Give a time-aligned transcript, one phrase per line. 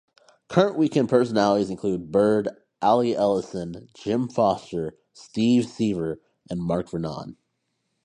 [0.47, 2.47] Current weekend personalities include Byrd,
[2.81, 7.37] Allie Ellison, Jim Foster, Steve Seaver and Marc Vernon.